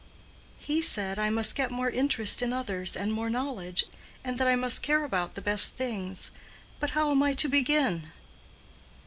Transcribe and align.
"He 0.57 0.81
said, 0.81 1.19
I 1.19 1.29
must 1.29 1.53
get 1.53 1.69
more 1.69 1.87
interest 1.87 2.41
in 2.41 2.51
others, 2.53 2.97
and 2.97 3.13
more 3.13 3.29
knowledge, 3.29 3.85
and 4.23 4.39
that 4.39 4.47
I 4.47 4.55
must 4.55 4.81
care 4.81 5.03
about 5.03 5.35
the 5.35 5.41
best 5.43 5.73
things—but 5.75 6.89
how 6.89 7.11
am 7.11 7.21
I 7.21 7.35
to 7.35 7.47
begin?" 7.47 8.07